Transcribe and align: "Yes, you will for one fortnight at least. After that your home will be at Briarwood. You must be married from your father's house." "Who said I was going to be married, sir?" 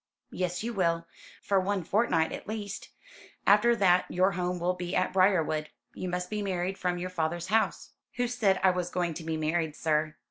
"Yes, 0.31 0.63
you 0.63 0.73
will 0.73 1.05
for 1.43 1.59
one 1.59 1.83
fortnight 1.83 2.31
at 2.31 2.47
least. 2.47 2.89
After 3.45 3.75
that 3.75 4.09
your 4.09 4.31
home 4.31 4.57
will 4.59 4.73
be 4.73 4.95
at 4.95 5.13
Briarwood. 5.13 5.69
You 5.93 6.09
must 6.09 6.31
be 6.31 6.41
married 6.41 6.79
from 6.79 6.97
your 6.97 7.11
father's 7.11 7.49
house." 7.49 7.91
"Who 8.13 8.27
said 8.27 8.59
I 8.63 8.71
was 8.71 8.89
going 8.89 9.13
to 9.13 9.23
be 9.23 9.37
married, 9.37 9.75
sir?" 9.75 10.15